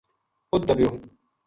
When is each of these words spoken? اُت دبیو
اُت 0.53 0.61
دبیو 0.67 0.89